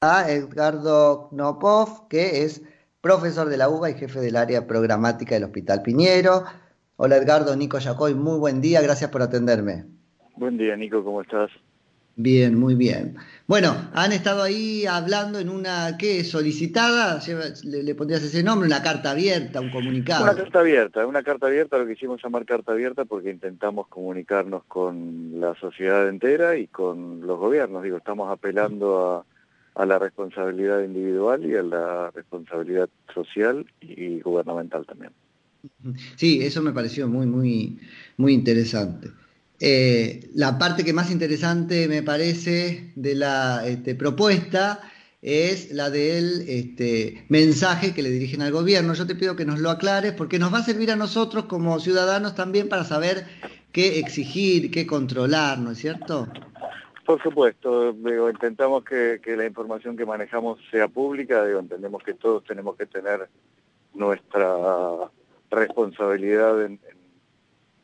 [0.00, 2.62] a Edgardo Knopov, que es
[3.00, 6.44] profesor de la UBA y jefe del área programática del Hospital Piñero.
[6.96, 9.86] Hola Edgardo, Nico Yacoy, muy buen día, gracias por atenderme.
[10.36, 11.50] Buen día Nico, ¿cómo estás?
[12.14, 13.16] Bien, muy bien.
[13.48, 16.22] Bueno, han estado ahí hablando en una, ¿qué?
[16.22, 17.20] Solicitada,
[17.64, 20.24] le, le, pondrías ese nombre, una carta abierta, un comunicado.
[20.24, 24.62] Una carta abierta, una carta abierta, lo que hicimos llamar carta abierta porque intentamos comunicarnos
[24.64, 27.82] con la sociedad entera y con los gobiernos.
[27.82, 29.37] Digo, estamos apelando a,
[29.78, 35.12] a la responsabilidad individual y a la responsabilidad social y gubernamental también.
[36.16, 37.78] Sí, eso me pareció muy, muy,
[38.16, 39.10] muy interesante.
[39.60, 44.80] Eh, la parte que más interesante me parece de la este, propuesta
[45.22, 48.94] es la del este, mensaje que le dirigen al gobierno.
[48.94, 51.78] Yo te pido que nos lo aclares porque nos va a servir a nosotros como
[51.78, 53.26] ciudadanos también para saber
[53.70, 56.26] qué exigir, qué controlar, ¿no es cierto?
[57.08, 62.12] Por supuesto, digo, intentamos que, que, la información que manejamos sea pública, digo, entendemos que
[62.12, 63.30] todos tenemos que tener
[63.94, 65.10] nuestra
[65.50, 66.98] responsabilidad en, en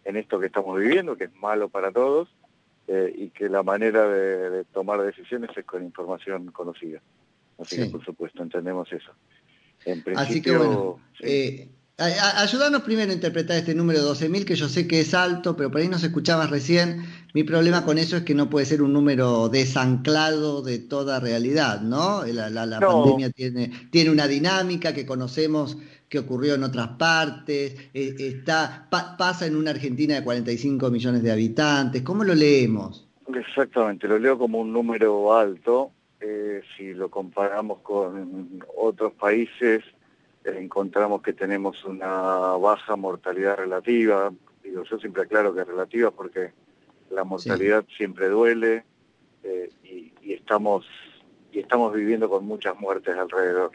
[0.04, 2.28] en esto que estamos viviendo, que es malo para todos,
[2.86, 7.00] eh, y que la manera de, de, tomar decisiones es con información conocida.
[7.58, 7.82] Así sí.
[7.82, 9.12] que, por supuesto, entendemos eso.
[9.86, 11.24] En principio, Así que, bueno, ¿sí?
[11.24, 15.70] eh, ayúdanos primero a interpretar este número 12.000, que yo sé que es alto, pero
[15.70, 17.04] por ahí no se escuchaba recién.
[17.34, 21.80] Mi problema con eso es que no puede ser un número desanclado de toda realidad,
[21.80, 22.24] ¿no?
[22.26, 23.02] La, la, la no.
[23.02, 25.76] pandemia tiene, tiene una dinámica que conocemos
[26.08, 31.22] que ocurrió en otras partes, eh, está, pa, pasa en una Argentina de 45 millones
[31.22, 32.02] de habitantes.
[32.02, 33.08] ¿Cómo lo leemos?
[33.34, 35.90] Exactamente, lo leo como un número alto.
[36.20, 39.82] Eh, si lo comparamos con otros países,
[40.44, 42.08] encontramos que tenemos una
[42.56, 44.32] baja mortalidad relativa.
[44.62, 46.52] Digo, yo siempre aclaro que es relativa porque
[47.10, 47.96] la mortalidad sí.
[47.96, 48.84] siempre duele
[49.42, 50.86] eh, y, y, estamos,
[51.52, 53.72] y estamos viviendo con muchas muertes alrededor.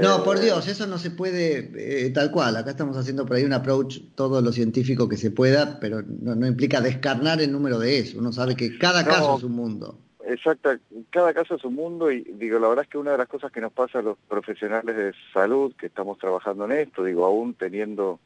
[0.00, 2.56] No, por Dios, eso no se puede eh, tal cual.
[2.56, 6.34] Acá estamos haciendo por ahí un approach todo lo científico que se pueda, pero no,
[6.34, 8.18] no implica descarnar el número de eso.
[8.18, 9.98] Uno sabe que cada no, caso es un mundo.
[10.34, 10.70] Exacto,
[11.10, 13.52] cada caso es un mundo y digo, la verdad es que una de las cosas
[13.52, 17.54] que nos pasa a los profesionales de salud que estamos trabajando en esto, digo, aún
[17.54, 18.18] teniendo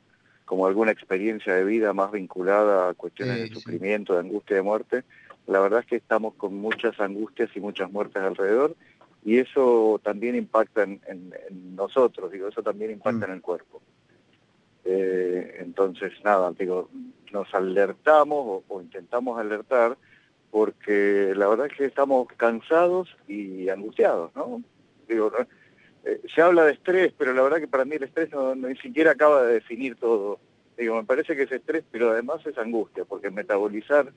[0.46, 4.14] como alguna experiencia de vida más vinculada a cuestiones sí, de sufrimiento, sí.
[4.14, 5.04] de angustia, de muerte,
[5.46, 8.74] la verdad es que estamos con muchas angustias y muchas muertes alrededor
[9.22, 13.30] y eso también impacta en, en, en nosotros, digo, eso también impacta mm.
[13.30, 13.82] en el cuerpo.
[14.86, 16.88] Eh, entonces, nada, digo,
[17.32, 19.98] nos alertamos o, o, intentamos alertar
[20.50, 24.62] porque la verdad es que estamos cansados y angustiados, ¿no?
[25.08, 25.32] Digo,
[26.04, 28.68] eh, se habla de estrés, pero la verdad que para mí el estrés no, no,
[28.68, 30.38] ni siquiera acaba de definir todo.
[30.76, 34.12] Digo, me parece que es estrés, pero además es angustia, porque metabolizar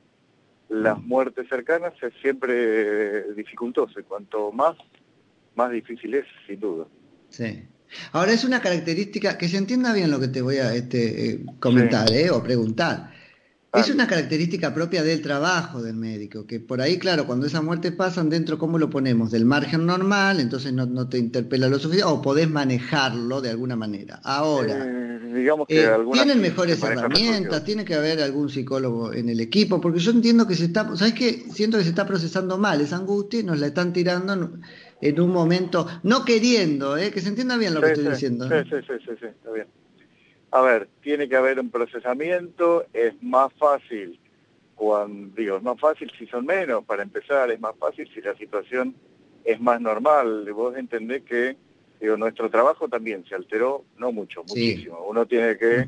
[0.70, 1.08] las mm.
[1.08, 4.78] muertes cercanas es siempre dificultoso y cuanto más,
[5.56, 6.86] más difícil es, sin duda.
[7.30, 7.64] Sí.
[8.14, 11.40] Ahora es una característica, que se entienda bien lo que te voy a este, eh,
[11.60, 12.20] comentar sí.
[12.20, 13.12] eh, o preguntar.
[13.74, 17.94] Es una característica propia del trabajo del médico, que por ahí, claro, cuando esa muerte
[17.94, 19.32] pasan dentro, ¿cómo lo ponemos?
[19.32, 23.78] Del margen normal, entonces no, no te interpela lo suficiente, o podés manejarlo de alguna
[23.78, 24.20] manera.
[24.26, 29.40] Ahora, eh, digamos que eh, tienen mejores herramientas, tiene que haber algún psicólogo en el
[29.40, 31.46] equipo, porque yo entiendo que se está, ¿sabes qué?
[31.54, 34.62] Siento que se está procesando mal esa angustia y nos la están tirando en,
[35.00, 37.10] en un momento, no queriendo, ¿eh?
[37.12, 38.50] que se entienda bien lo sí, que estoy sí, diciendo.
[38.50, 39.68] Sí, sí, sí, sí, sí, está bien
[40.52, 44.20] a ver, tiene que haber un procesamiento, es más fácil
[44.76, 48.36] cuando, digo, es más fácil si son menos, para empezar, es más fácil si la
[48.36, 48.96] situación
[49.44, 50.52] es más normal.
[50.54, 51.56] Vos entendés que,
[52.00, 54.98] digo, nuestro trabajo también se alteró, no mucho, muchísimo.
[54.98, 55.86] Sí, Uno tiene que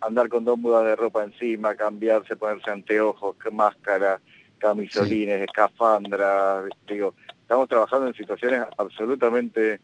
[0.00, 4.20] andar con dos mudas de ropa encima, cambiarse, ponerse anteojos, máscara,
[4.58, 5.44] camisolines, sí.
[5.44, 9.80] escafandra, digo, estamos trabajando en situaciones absolutamente,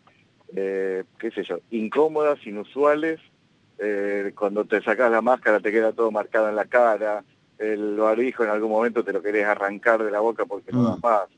[0.55, 3.19] eh, qué sé yo, incómodas, inusuales,
[3.79, 7.25] eh, cuando te sacas la máscara te queda todo marcado en la cara,
[7.59, 11.01] el barbijo en algún momento te lo querés arrancar de la boca porque no mm.
[11.03, 11.29] más,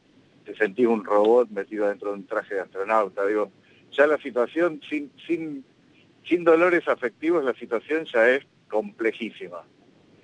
[0.44, 3.50] te sentís un robot metido dentro de un traje de astronauta, digo,
[3.92, 5.64] ya la situación sin, sin,
[6.25, 9.62] sin dolores afectivos, la situación ya es complejísima.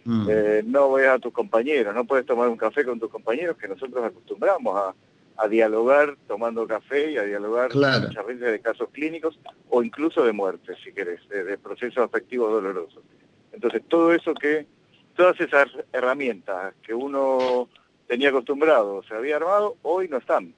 [0.05, 0.27] Mm.
[0.31, 3.67] Eh, no ves a tus compañeros, no puedes tomar un café con tus compañeros que
[3.67, 4.95] nosotros acostumbramos a,
[5.37, 8.09] a dialogar tomando café y a dialogar claro.
[8.09, 9.39] muchas veces de casos clínicos
[9.69, 13.03] o incluso de muerte, si querés, de, de procesos afectivos dolorosos.
[13.53, 14.67] Entonces, todo eso que,
[15.15, 17.69] todas esas herramientas que uno
[18.07, 20.55] tenía acostumbrado, se había armado, hoy no están.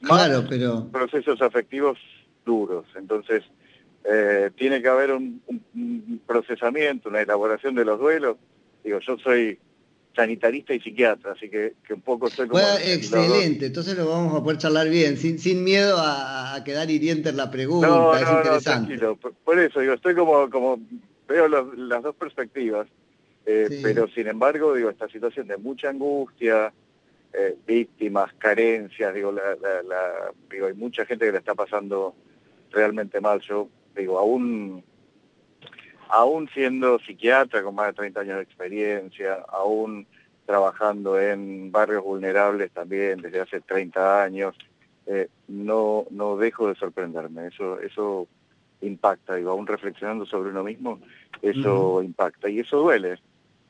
[0.00, 0.86] Claro, pero...
[0.90, 1.98] Procesos afectivos
[2.44, 2.86] duros.
[2.96, 3.44] Entonces,
[4.04, 5.42] eh, tiene que haber un,
[5.74, 8.36] un, procesamiento, una elaboración de los duelos.
[8.84, 9.58] Digo, yo soy
[10.18, 12.60] sanitarista y psiquiatra, así que, un poco estoy como...
[12.60, 17.36] excelente, entonces lo vamos a poder charlar bien, sin, sin miedo a, quedar hiriente en
[17.36, 18.96] la pregunta, es interesante.
[18.96, 20.80] No, por, eso digo, estoy como, como
[21.28, 22.88] veo las dos perspectivas,
[23.46, 26.72] eh, pero sin embargo, digo, esta situación de mucha angustia,
[27.32, 32.16] eh, víctimas, carencias, digo, la, digo, hay mucha gente que le está pasando
[32.72, 34.82] realmente mal, yo digo, aún
[36.08, 40.06] aún siendo psiquiatra con más de 30 años de experiencia, aún
[40.46, 44.56] trabajando en barrios vulnerables también desde hace 30 años,
[45.06, 47.48] eh, no, no dejo de sorprenderme.
[47.48, 48.26] Eso, eso
[48.80, 51.00] impacta, digo, aún reflexionando sobre uno mismo,
[51.42, 52.48] eso impacta.
[52.48, 53.18] Y eso duele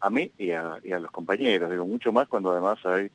[0.01, 3.11] a mí y a, los compañeros, digo, mucho más cuando además hay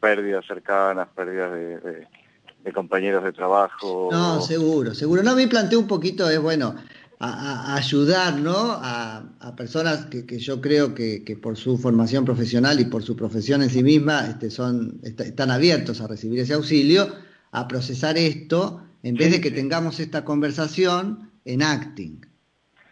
[0.00, 4.08] pérdidas cercanas, pérdidas de, compañeros de trabajo.
[4.10, 5.22] No, seguro, seguro.
[5.22, 6.74] No, me planteé un poquito, es bueno,
[7.20, 8.54] a, ayudar ¿no?
[8.56, 13.70] a, personas que, yo creo que, por su formación profesional y por su profesión en
[13.70, 17.08] sí misma este, son, están abiertos a recibir ese auxilio,
[17.52, 22.20] a procesar esto, en vez de que tengamos esta conversación en acting.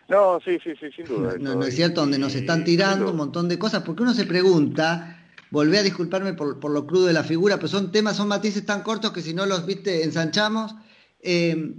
[0.09, 1.37] No, sí, sí, sí, sin duda.
[1.41, 5.25] No, es cierto, donde nos están tirando un montón de cosas, porque uno se pregunta,
[5.51, 8.83] volvé a disculparme por, lo crudo de la figura, pero son temas, son matices tan
[8.83, 10.75] cortos que si no los, viste, ensanchamos.
[11.21, 11.75] Eh,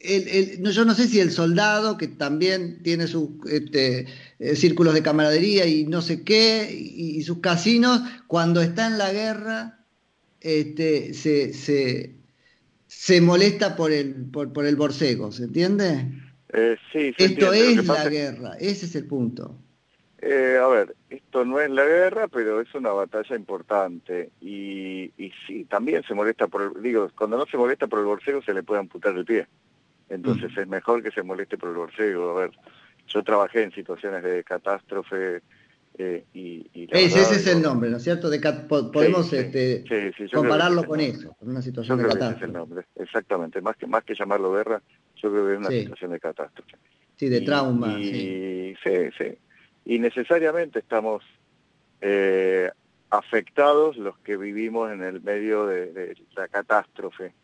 [0.00, 4.06] yo no sé si el soldado, que también tiene sus este,
[4.38, 9.12] eh, círculos de camaradería y no sé qué, y, sus casinos, cuando está en la
[9.12, 9.78] guerra,
[10.40, 11.52] este, se,
[12.86, 16.06] se, molesta por el, por, el borcego, ¿se entiende?
[16.52, 19.58] Eh, sí, Esto es la guerra, ese es el punto.
[20.22, 24.30] Eh, a ver, esto no es la guerra, pero es una batalla importante.
[24.40, 26.82] Y, y sí, también se molesta por el...
[26.82, 29.46] Digo, cuando no se molesta por el borcego se le puede amputar el pie.
[30.10, 32.36] Entonces es mejor que se moleste por el borcego.
[32.36, 32.50] A ver,
[33.06, 35.40] yo trabajé en situaciones de catástrofe
[35.98, 38.30] eh, y, ese, es el nombre, ¿no es cierto?
[38.30, 39.84] De podemos este,
[40.32, 42.36] compararlo con eso, con una situación de catástrofe.
[42.36, 43.60] Ese es el nombre, exactamente.
[43.60, 44.80] Más que, más que llamarlo guerra,
[45.16, 46.76] yo creo que es una situación de catástrofe.
[47.16, 48.00] Sí, de trauma.
[48.00, 49.10] Y, sí.
[49.18, 49.38] sí,
[49.84, 51.22] Y necesariamente estamos
[52.00, 52.70] eh,
[53.10, 57.34] afectados los que vivimos en el medio de la catástrofe.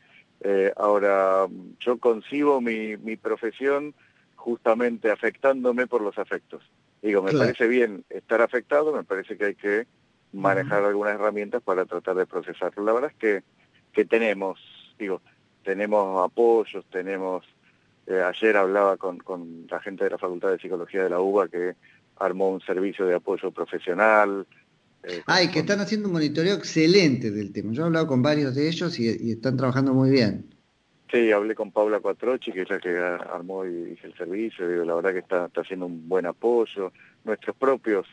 [0.40, 1.46] Eh, ahora,
[1.80, 3.94] yo concibo mi, mi profesión
[4.34, 6.62] justamente afectándome por los afectos.
[7.02, 9.86] Digo, me parece bien estar afectado, me parece que hay que
[10.32, 12.84] manejar algunas herramientas para tratar de procesarlo.
[12.84, 13.42] La verdad es que,
[13.92, 14.60] que tenemos,
[14.98, 15.20] digo,
[15.62, 17.44] tenemos apoyos, tenemos,
[18.06, 21.48] eh, ayer hablaba con, con la gente de la Facultad de Psicología de la UBA
[21.48, 21.74] que
[22.18, 24.46] armó un servicio de apoyo profesional,
[25.06, 27.72] eh, Ay, que están haciendo un monitoreo excelente del tema.
[27.72, 30.46] Yo he hablado con varios de ellos y, están trabajando muy bien.
[31.10, 34.68] Sí, hablé con Paula Cuatrochi, que es la que armó y el servicio.
[34.68, 36.92] Digo, la verdad que está, haciendo un buen apoyo.
[37.24, 38.06] Nuestros propios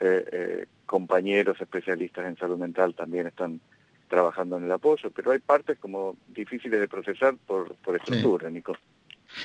[0.00, 3.60] eh, eh, compañeros especialistas en salud mental también están
[4.08, 8.76] trabajando en el apoyo, pero hay partes como difíciles de procesar por, por estructura, Nico.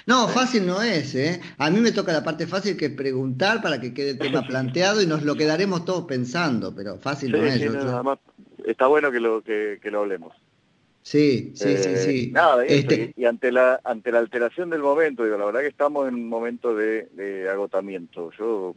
[0.06, 1.42] No, fácil no es, ¿eh?
[1.58, 4.46] A mí me toca la parte fácil que es preguntar para que quede el tema
[4.46, 7.62] planteado y nos lo quedaremos todos pensando, pero fácil no es.
[8.66, 10.36] está bueno que lo, que, lo hablemos.
[11.02, 12.32] Sí, sí, sí, eh, sí.
[12.32, 16.08] Nada, este y, ante la ante la alteración del momento, digo, la verdad que estamos
[16.08, 18.32] en un momento de, agotamiento.
[18.38, 18.76] Yo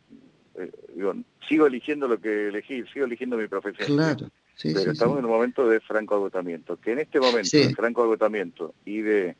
[0.58, 1.14] eh, digo,
[1.48, 3.86] sigo eligiendo lo que elegí, sigo eligiendo mi profesión.
[3.86, 4.30] Claro.
[4.54, 6.78] Sí, pero estamos en un momento de franco agotamiento.
[6.78, 9.36] Que en este momento de franco agotamiento y de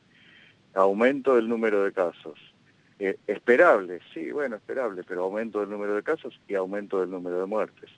[0.74, 2.38] aumento del número de casos.
[2.98, 7.40] Eh, esperable, sí, bueno, esperable, pero aumento del número de casos y aumento del número
[7.40, 7.90] de muertes.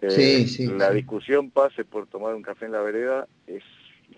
[0.00, 0.46] Eh,
[0.76, 3.62] la discusión pase por tomar un café en la vereda es,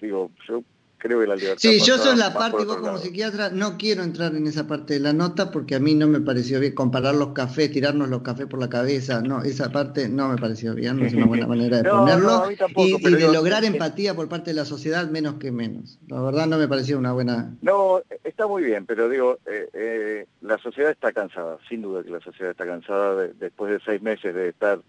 [0.01, 0.65] digo, yo
[0.99, 1.61] creo que la libertad.
[1.61, 4.95] Sí, yo soy la parte, y vos como psiquiatra no quiero entrar en esa parte
[4.95, 8.23] de la nota porque a mí no me pareció bien comparar los cafés, tirarnos los
[8.23, 11.47] cafés por la cabeza, no, esa parte no me pareció bien, no es una buena
[11.49, 12.51] manera de ponerlo.
[12.77, 15.99] y, de lograr empatía por parte de la sociedad, menos que menos.
[16.09, 17.55] La verdad no me pareció una buena...
[17.63, 22.11] No, está muy bien, pero digo, eh, eh, la sociedad está cansada, sin duda que
[22.11, 24.81] la sociedad está cansada después de seis meses de estar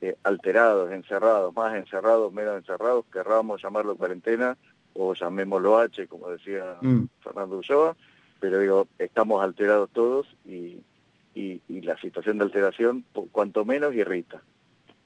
[0.00, 4.56] eh, alterados, encerrados, más encerrados, menos encerrados, querramos llamarlo cuarentena,
[4.96, 7.04] o llamémoslo H, como decía mm.
[7.20, 7.96] Fernando Ulloa,
[8.40, 10.80] pero digo, estamos alterados todos y,
[11.34, 14.42] y, la situación de alteración, cuanto menos, irrita.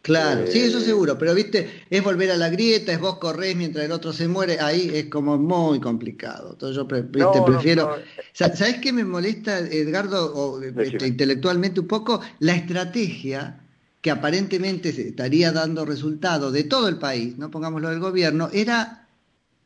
[0.03, 3.55] Claro, sí, eso eh, seguro, pero viste, es volver a la grieta, es vos corres
[3.55, 6.53] mientras el otro se muere, ahí es como muy complicado.
[6.53, 7.97] Entonces yo prefiero...
[8.33, 12.21] ¿Sabés qué me molesta, Edgardo, o, este, intelectualmente un poco?
[12.39, 13.61] La estrategia
[14.01, 19.07] que aparentemente estaría dando resultado de todo el país, no pongámoslo del gobierno, era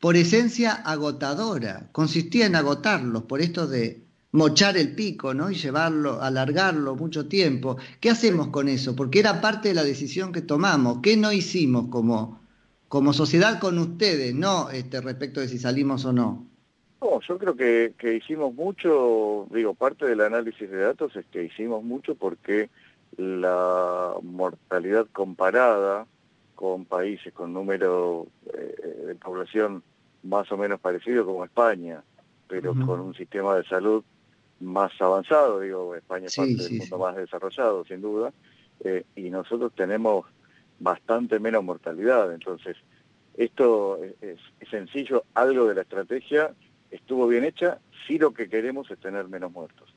[0.05, 5.49] por esencia agotadora, consistía en agotarlos por esto de mochar el pico, ¿no?
[5.49, 7.77] Y llevarlo, alargarlo mucho tiempo.
[7.99, 8.95] ¿Qué hacemos con eso?
[8.95, 10.99] Porque era parte de la decisión que tomamos.
[11.01, 12.39] ¿Qué no hicimos como,
[12.87, 16.45] como sociedad con ustedes, no este, respecto de si salimos o no?
[17.01, 21.83] No, yo creo que, hicimos mucho, digo, parte del análisis de datos es que hicimos
[21.83, 22.69] mucho porque
[23.17, 26.05] la mortalidad comparada
[26.53, 29.81] con países con número eh, de población
[30.25, 32.03] más o menos parecido como España,
[32.47, 34.03] pero con un sistema de salud
[34.59, 38.33] más avanzado, digo, España es parte del mundo más desarrollado, sin duda,
[38.83, 40.25] eh, y nosotros tenemos
[40.79, 42.77] bastante menos mortalidad, entonces
[43.35, 44.39] esto es,
[44.69, 46.53] sencillo, algo de la estrategia
[46.91, 49.93] estuvo bien hecha, si lo que queremos es tener menos muertos.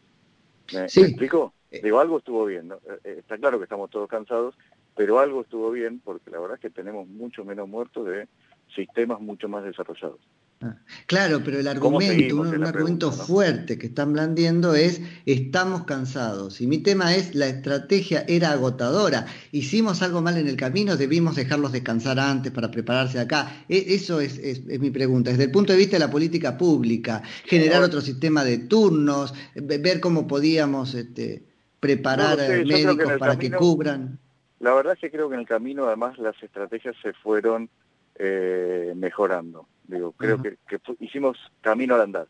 [0.72, 1.54] ¿Me, explico?
[1.70, 1.80] Eh.
[1.82, 2.72] Digo, algo estuvo bien,
[3.04, 4.56] eh, está claro que estamos todos cansados,
[4.96, 8.28] pero algo estuvo bien porque la verdad es que tenemos mucho menos muertos de
[8.74, 10.20] sistemas mucho más desarrollados.
[10.60, 10.74] Ah,
[11.06, 16.60] claro, pero el argumento, un, argumento fuerte que están blandiendo es estamos cansados.
[16.60, 19.26] Y mi tema es la estrategia era agotadora.
[19.52, 23.64] Hicimos algo mal en el camino, debimos dejarlos descansar antes para prepararse acá.
[23.68, 25.30] E, eso es, mi pregunta.
[25.30, 30.00] Desde el punto de vista de la política pública, generar otro sistema de turnos, ver
[30.00, 31.44] cómo podíamos este,
[31.78, 34.18] preparar médicos para que cubran.
[34.58, 37.70] La verdad es que creo que en el camino además las estrategias se fueron
[38.18, 39.68] eh, mejorando.
[39.84, 40.58] Digo, creo que,
[41.00, 42.26] hicimos camino al andar.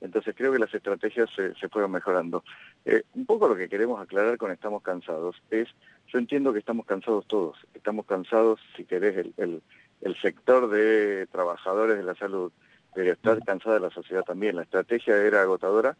[0.00, 2.42] Entonces creo que las estrategias se, fueron mejorando.
[2.84, 5.68] Eh, un poco lo que queremos aclarar con estamos cansados es,
[6.08, 9.62] yo entiendo que estamos cansados todos, estamos cansados, si querés, el,
[10.00, 12.50] el, sector de trabajadores de la salud,
[12.94, 14.56] pero está cansada la sociedad también.
[14.56, 15.96] La estrategia era agotadora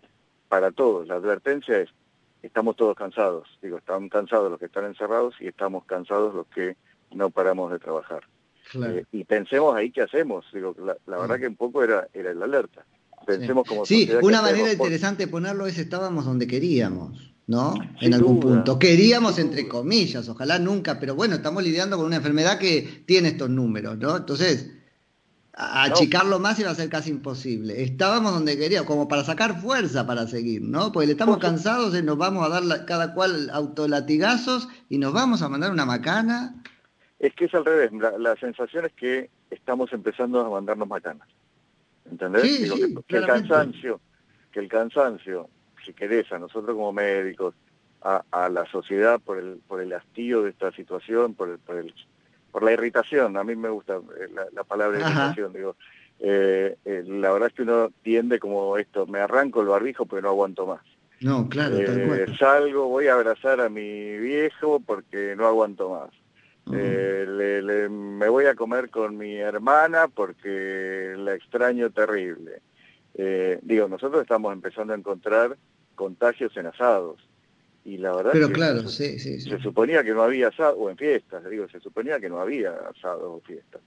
[0.49, 1.07] para todos.
[1.07, 1.91] La advertencia es,
[2.43, 3.59] estamos todos cansados.
[3.63, 6.77] Digo, están cansados los que están encerrados y estamos cansados los que
[7.13, 8.25] no paramos de trabajar.
[8.75, 10.45] Eh, y pensemos ahí qué hacemos.
[10.53, 10.75] Digo,
[11.07, 12.85] la, verdad que un poco era, era el alerta.
[13.27, 17.75] Pensemos como Sí, una manera interesante de ponerlo es estábamos donde queríamos, ¿no?
[18.01, 18.79] en algún punto.
[18.79, 23.49] Queríamos entre comillas, ojalá nunca, pero bueno, estamos lidiando con una enfermedad que tiene estos
[23.49, 24.17] números, ¿no?
[24.17, 24.73] Entonces,
[25.55, 27.83] achicarlo más iba a ser casi imposible.
[27.83, 30.91] Estábamos donde queríamos, como para sacar fuerza para seguir, ¿no?
[30.91, 35.49] Porque le estamos cansados, nos vamos a dar cada cual autolatigazos y nos vamos a
[35.49, 36.63] mandar una macana
[37.23, 41.29] es que es al revés, la, sensación es que estamos empezando a mandarnos macanas.
[42.11, 42.69] ¿Entendés?
[43.07, 44.01] que, el cansancio,
[44.51, 45.49] que el cansancio,
[45.87, 47.55] si querés, a nosotros como médicos,
[48.03, 51.95] a, la sociedad por el, por el hastío de esta situación, por el, por el
[52.51, 55.77] por la irritación, a mí me gusta eh, la, palabra irritación, digo,
[56.21, 60.21] eh, eh, la verdad es que uno tiende como esto, me arranco el barbijo pero
[60.21, 60.83] no aguanto más.
[61.21, 61.79] No, claro,
[62.37, 66.11] Salgo, voy a abrazar a mi viejo porque no aguanto más
[66.71, 72.61] eh, me voy a comer con mi hermana porque la extraño terrible.
[73.15, 75.57] Eh, digo, nosotros estamos empezando a encontrar
[75.95, 77.21] contagios en asados.
[77.85, 80.97] Y la verdad Pero claro, sí, sí, se suponía que no había asados, o en
[80.97, 83.83] fiestas, digo, se suponía que no había asados o fiestas.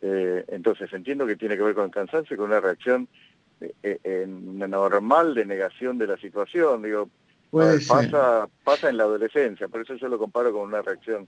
[0.00, 3.08] Eh, entonces entiendo que tiene que ver con el cansancio, con una reacción
[4.16, 6.82] normal de negación de la situación.
[6.82, 7.10] Digo,
[7.50, 11.26] pasa, pasa en la adolescencia, por eso yo lo comparo con una reacción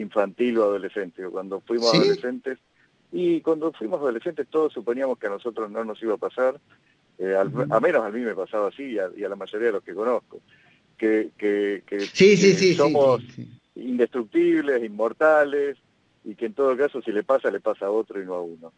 [0.00, 1.26] infantil o adolescente.
[1.28, 2.58] Cuando fuimos adolescentes,
[3.12, 6.60] y cuando fuimos adolescentes todos suponíamos que a nosotros no nos iba a pasar,
[7.18, 9.94] eh, a menos a mí me pasaba así y a, la mayoría de los que
[9.94, 10.40] conozco,
[10.98, 11.82] que, que,
[12.76, 13.22] somos
[13.74, 15.76] indestructibles, inmortales,
[16.24, 18.42] y que en todo caso si le pasa, le pasa a otro y no a
[18.42, 18.72] uno.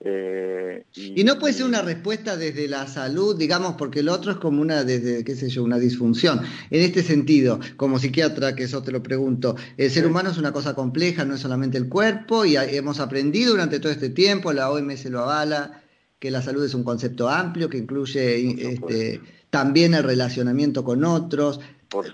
[0.00, 4.38] Eh, y, no puede ser una respuesta desde la salud, digamos, porque el otro es
[4.38, 6.40] como una, desde, qué sé yo, una disfunción.
[6.70, 10.52] En este sentido, como psiquiatra, que eso te lo pregunto, el ser humano es una
[10.52, 14.70] cosa compleja, no es solamente el cuerpo, y hemos aprendido durante todo este tiempo, la
[14.70, 15.82] OMS lo avala,
[16.18, 21.60] que la salud es un concepto amplio, que incluye este, también el relacionamiento con otros.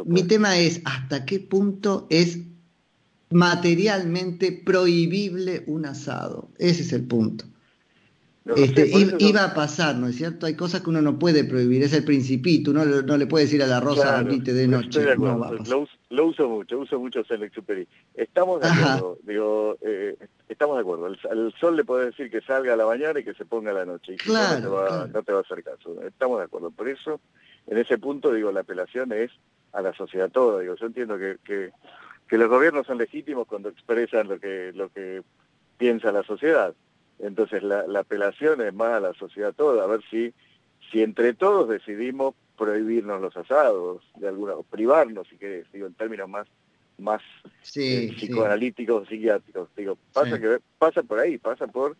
[0.06, 2.38] Mi tema es, ¿hasta qué punto es
[3.30, 6.50] materialmente prohibible un asado?
[6.58, 7.46] Ese es el punto.
[8.44, 10.44] Este, iba a pasar, ¿no es cierto?
[10.44, 13.62] Hay cosas que uno no puede prohibir, es el principito, uno no le puede decir
[13.62, 15.16] a la rosa claro, de noche.
[15.16, 17.88] lo, uso mucho, uso mucho Select Superi.
[18.14, 21.06] Estamos de acuerdo, digo, eh, estamos de acuerdo.
[21.06, 23.74] Al, sol le puede decir que salga a la mañana y que se ponga a
[23.74, 24.12] la noche.
[24.12, 26.02] Y claro, no, te va, no te va a hacer caso.
[26.02, 26.70] Estamos de acuerdo.
[26.70, 27.20] Por eso,
[27.66, 29.30] en ese punto, digo, la apelación es
[29.72, 30.60] a la sociedad toda.
[30.60, 31.70] Digo, yo entiendo que, que,
[32.28, 35.22] que los gobiernos son legítimos cuando expresan lo que, lo que
[35.78, 36.74] piensa la sociedad
[37.18, 40.32] entonces la, apelación es más a la sociedad toda, a ver si,
[40.90, 45.94] si entre todos decidimos prohibirnos los asados, de alguna, o privarnos, si querés, digo, en
[45.94, 46.46] términos más
[46.96, 47.20] más
[47.74, 49.68] eh, psicoanalíticos, psiquiátricos.
[49.76, 51.96] Digo, pasa que pasa por ahí, pasa por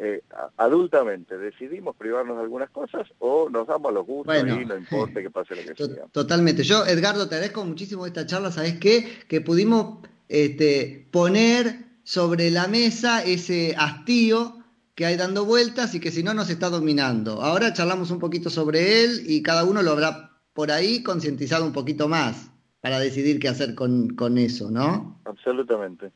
[0.00, 0.22] eh,
[0.56, 5.28] adultamente decidimos privarnos de algunas cosas o nos damos los gustos y no importa que
[5.28, 6.06] pase lo que sea.
[6.12, 6.62] Totalmente.
[6.62, 8.52] Yo, Edgardo, te agradezco muchísimo esta charla.
[8.52, 9.08] ¿Sabes qué?
[9.26, 9.98] Que pudimos
[10.28, 14.57] este, poner sobre la mesa ese hastío
[14.98, 17.40] que hay dando vueltas y que si no nos está dominando.
[17.40, 21.72] Ahora charlamos un poquito sobre él y cada uno lo habrá por ahí concientizado un
[21.72, 22.50] poquito más
[22.80, 25.20] para decidir qué hacer con, con eso, ¿no?
[25.24, 26.10] Absolutamente.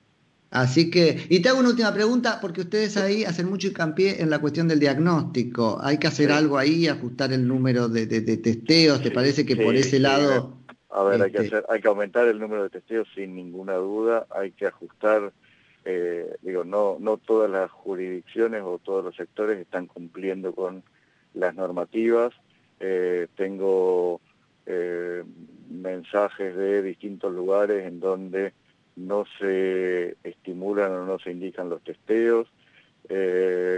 [0.50, 4.30] Así que, y te hago una última pregunta, porque ustedes ahí hacen mucho hincapié en
[4.30, 5.78] la cuestión del diagnóstico.
[5.80, 8.04] ¿Hay que hacer algo ahí, ajustar el número de,
[8.38, 9.00] testeos?
[9.00, 10.56] ¿Te parece que por ese lado...
[10.90, 13.74] A ver, hay, que este hacer, hay que aumentar el número de testeos sin ninguna
[13.74, 15.32] duda, hay que ajustar,
[15.84, 20.82] eh, digo, no, no todas las jurisdicciones o todos los sectores están cumpliendo con
[21.34, 22.32] las normativas.
[22.78, 24.20] Eh, tengo
[24.66, 25.24] eh,
[25.70, 28.52] mensajes de distintos lugares en donde
[28.94, 32.48] no se estimulan o no se indican los testeos,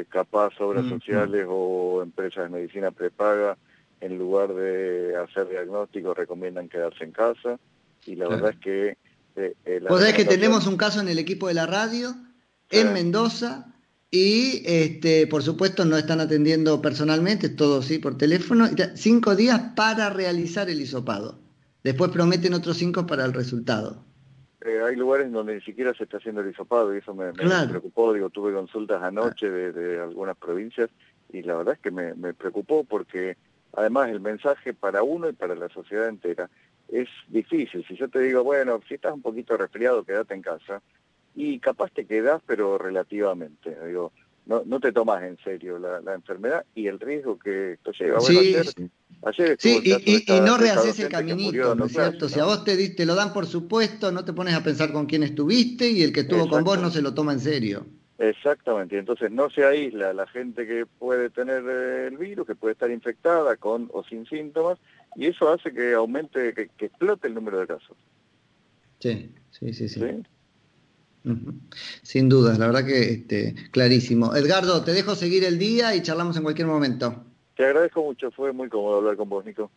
[0.09, 3.57] capaz obras sociales o empresas de medicina prepaga,
[4.01, 7.59] en lugar de hacer diagnóstico, recomiendan quedarse en casa.
[8.07, 8.97] Y la verdad es que...
[9.37, 12.15] Eh, eh Vos que tenemos un caso en el equipo de la radio,
[12.71, 13.75] en Mendoza,
[14.11, 20.09] y este, por supuesto no están atendiendo personalmente, todo sí por teléfono, cinco días para
[20.11, 21.41] realizar el hisopado.
[21.83, 24.05] Después prometen otros cinco para el resultado.
[24.65, 28.15] Eh, hay lugares donde ni siquiera se está haciendo el hisopado y eso me, preocupó.
[28.15, 30.89] Digo, tuve consultas anoche de, algunas provincias
[31.31, 33.37] y la verdad es que me, preocupó porque
[33.75, 36.49] además el mensaje para uno y para la sociedad entera
[36.89, 37.85] es difícil.
[37.87, 40.83] Si yo te digo, bueno, si estás un poquito resfriado, quédate en casa
[41.35, 43.77] y capaz te quedás, pero relativamente.
[43.87, 44.13] Digo,
[44.47, 48.19] no, no te tomas en serio la, enfermedad y el riesgo que esto lleva.
[48.19, 48.41] Bueno,
[49.33, 52.29] sí, sí, y, no rehaces el caminito, ¿no es cierto?
[52.29, 55.07] Si a vos te, te lo dan por supuesto, no te pones a pensar con
[55.07, 57.87] quién estuviste y el que estuvo con vos no se lo toma en serio.
[58.19, 62.73] Exactamente, entonces no se aísla la gente que puede tener eh, el virus, que puede
[62.73, 64.79] estar infectada con o sin síntomas,
[65.17, 67.97] y eso hace que aumente, que, explote el número de casos.
[68.99, 70.01] Sí, sí, sí, sí.
[72.03, 74.35] Sin duda, la verdad que este, clarísimo.
[74.35, 77.25] Edgardo, te dejo seguir el día y charlamos en cualquier momento.
[77.57, 79.71] Te agradezco mucho, fue muy cómodo hablar con vos, Nico.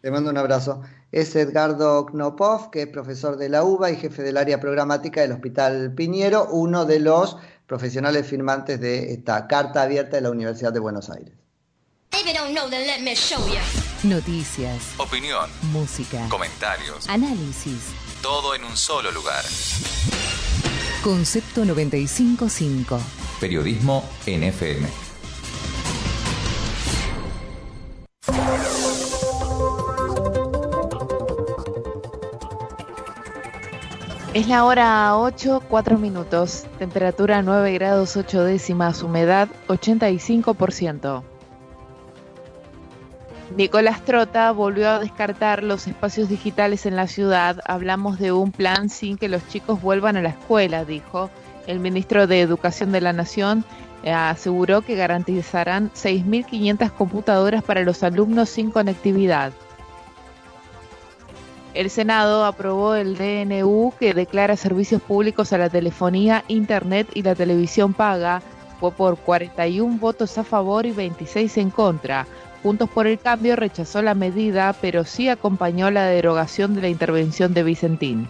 [0.00, 0.82] Te mando un abrazo.
[1.10, 5.32] Es Edgardo Knopov, que es profesor de la UBA y jefe del área programática del
[5.32, 10.80] Hospital Piñero, uno de los profesionales firmantes de esta carta abierta de la Universidad de
[10.80, 11.34] Buenos Aires.
[14.04, 17.88] Noticias, opinión, música, comentarios, análisis.
[18.22, 19.42] Todo en un solo lugar.
[21.02, 23.00] Concepto 955.
[23.40, 24.86] Periodismo NFM.
[34.32, 36.66] Es la hora 8, 4 minutos.
[36.78, 39.02] Temperatura 9 grados 8 décimas.
[39.02, 41.37] Humedad 85%.
[43.58, 47.58] Nicolás Trota volvió a descartar los espacios digitales en la ciudad.
[47.66, 51.28] Hablamos de un plan sin que los chicos vuelvan a la escuela, dijo.
[51.66, 53.64] El ministro de Educación de la Nación
[54.04, 59.50] eh, aseguró que garantizarán 6.500 computadoras para los alumnos sin conectividad.
[61.74, 67.34] El Senado aprobó el DNU que declara servicios públicos a la telefonía, internet y la
[67.34, 68.40] televisión paga.
[68.78, 72.24] Fue por 41 votos a favor y 26 en contra.
[72.62, 77.54] Juntos por el Cambio rechazó la medida, pero sí acompañó la derogación de la intervención
[77.54, 78.28] de Vicentín.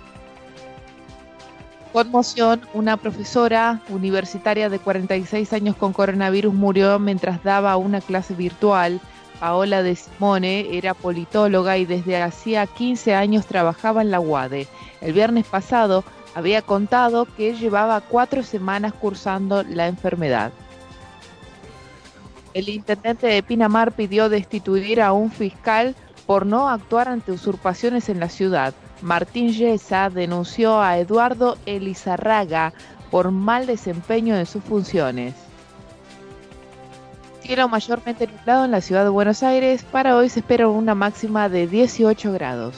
[1.93, 9.01] Conmoción, una profesora universitaria de 46 años con coronavirus murió mientras daba una clase virtual.
[9.41, 14.69] Paola de Simone era politóloga y desde hacía 15 años trabajaba en la UADE.
[15.01, 20.53] El viernes pasado había contado que llevaba cuatro semanas cursando la enfermedad.
[22.55, 25.95] El intendente de Pinamar pidió destituir a un fiscal
[26.27, 28.75] por no actuar ante usurpaciones en la ciudad.
[29.01, 32.73] Martín Yesa denunció a Eduardo Elizarraga
[33.11, 35.35] por mal desempeño en sus funciones.
[37.43, 39.85] Cielo mayormente nublado en la ciudad de Buenos Aires.
[39.85, 42.77] Para hoy se espera una máxima de 18 grados.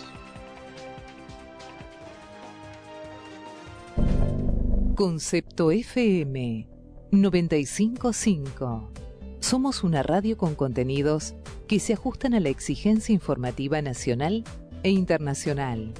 [4.95, 6.69] Concepto FM
[7.11, 8.93] 955.
[9.41, 11.35] Somos una radio con contenidos
[11.67, 14.45] que se ajustan a la exigencia informativa nacional
[14.83, 15.93] e internacional.